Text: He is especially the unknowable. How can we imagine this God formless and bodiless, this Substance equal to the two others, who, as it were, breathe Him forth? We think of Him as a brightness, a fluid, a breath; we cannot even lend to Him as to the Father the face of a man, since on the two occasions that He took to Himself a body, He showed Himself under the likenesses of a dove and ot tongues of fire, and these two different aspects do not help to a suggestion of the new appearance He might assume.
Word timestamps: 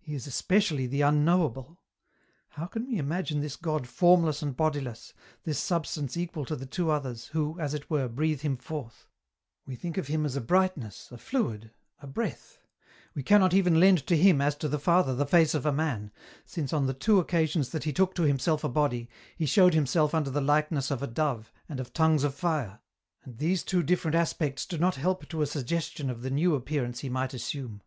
He 0.00 0.14
is 0.14 0.26
especially 0.26 0.86
the 0.86 1.02
unknowable. 1.02 1.78
How 2.56 2.64
can 2.64 2.86
we 2.88 2.96
imagine 2.96 3.42
this 3.42 3.56
God 3.56 3.86
formless 3.86 4.40
and 4.40 4.56
bodiless, 4.56 5.12
this 5.44 5.58
Substance 5.58 6.16
equal 6.16 6.46
to 6.46 6.56
the 6.56 6.64
two 6.64 6.90
others, 6.90 7.26
who, 7.34 7.60
as 7.60 7.74
it 7.74 7.90
were, 7.90 8.08
breathe 8.08 8.40
Him 8.40 8.56
forth? 8.56 9.06
We 9.66 9.76
think 9.76 9.98
of 9.98 10.06
Him 10.06 10.24
as 10.24 10.34
a 10.34 10.40
brightness, 10.40 11.12
a 11.12 11.18
fluid, 11.18 11.72
a 12.00 12.06
breath; 12.06 12.60
we 13.14 13.22
cannot 13.22 13.52
even 13.52 13.78
lend 13.78 14.06
to 14.06 14.16
Him 14.16 14.40
as 14.40 14.54
to 14.56 14.66
the 14.66 14.78
Father 14.78 15.14
the 15.14 15.26
face 15.26 15.52
of 15.52 15.66
a 15.66 15.72
man, 15.72 16.10
since 16.46 16.72
on 16.72 16.86
the 16.86 16.94
two 16.94 17.18
occasions 17.18 17.68
that 17.68 17.84
He 17.84 17.92
took 17.92 18.14
to 18.14 18.22
Himself 18.22 18.64
a 18.64 18.68
body, 18.70 19.10
He 19.36 19.44
showed 19.44 19.74
Himself 19.74 20.14
under 20.14 20.30
the 20.30 20.40
likenesses 20.40 20.90
of 20.90 21.02
a 21.02 21.06
dove 21.06 21.52
and 21.68 21.82
ot 21.82 21.92
tongues 21.92 22.24
of 22.24 22.34
fire, 22.34 22.80
and 23.24 23.36
these 23.36 23.62
two 23.62 23.82
different 23.82 24.14
aspects 24.14 24.64
do 24.64 24.78
not 24.78 24.94
help 24.94 25.28
to 25.28 25.42
a 25.42 25.46
suggestion 25.46 26.08
of 26.08 26.22
the 26.22 26.30
new 26.30 26.54
appearance 26.54 27.00
He 27.00 27.10
might 27.10 27.34
assume. 27.34 27.82